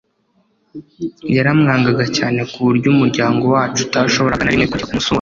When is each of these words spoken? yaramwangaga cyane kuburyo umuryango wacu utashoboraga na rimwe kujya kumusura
yaramwangaga 1.35 2.05
cyane 2.17 2.39
kuburyo 2.51 2.87
umuryango 2.93 3.43
wacu 3.53 3.79
utashoboraga 3.85 4.43
na 4.43 4.53
rimwe 4.53 4.67
kujya 4.71 4.87
kumusura 4.87 5.09